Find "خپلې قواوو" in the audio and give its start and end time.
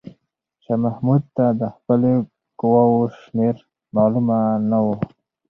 1.75-3.01